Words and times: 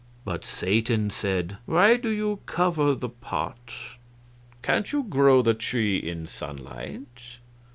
But 0.25 0.43
Satan 0.43 1.11
said: 1.11 1.57
"Why 1.67 1.95
do 1.95 2.09
you 2.09 2.39
cover 2.47 2.95
the 2.95 3.07
pot? 3.09 3.71
Can't 4.63 4.91
you 4.91 5.03
grow 5.03 5.43
the 5.43 5.53
tree 5.53 5.97
in 5.97 6.23
the 6.23 6.27
sunlight?" 6.27 7.37